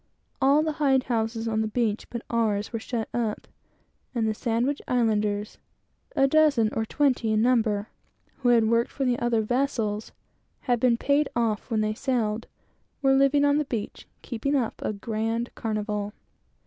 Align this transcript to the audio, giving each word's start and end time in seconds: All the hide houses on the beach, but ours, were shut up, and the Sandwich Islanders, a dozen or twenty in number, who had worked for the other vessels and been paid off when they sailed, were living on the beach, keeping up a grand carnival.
All 0.41 0.63
the 0.63 0.71
hide 0.81 1.03
houses 1.03 1.47
on 1.47 1.61
the 1.61 1.67
beach, 1.67 2.09
but 2.09 2.23
ours, 2.27 2.73
were 2.73 2.79
shut 2.79 3.07
up, 3.13 3.47
and 4.15 4.27
the 4.27 4.33
Sandwich 4.33 4.81
Islanders, 4.87 5.59
a 6.15 6.27
dozen 6.27 6.69
or 6.73 6.87
twenty 6.87 7.31
in 7.31 7.43
number, 7.43 7.89
who 8.37 8.49
had 8.49 8.67
worked 8.67 8.89
for 8.89 9.05
the 9.05 9.19
other 9.19 9.41
vessels 9.43 10.11
and 10.67 10.81
been 10.81 10.97
paid 10.97 11.29
off 11.35 11.69
when 11.69 11.81
they 11.81 11.93
sailed, 11.93 12.47
were 13.03 13.13
living 13.13 13.45
on 13.45 13.59
the 13.59 13.65
beach, 13.65 14.07
keeping 14.23 14.55
up 14.55 14.81
a 14.81 14.91
grand 14.91 15.53
carnival. 15.53 16.13